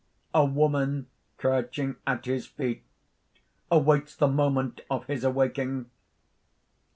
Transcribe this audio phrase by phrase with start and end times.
[0.45, 1.05] __A woman
[1.37, 2.81] crouching at his feet,
[3.69, 5.91] awaits the moment of his awaking.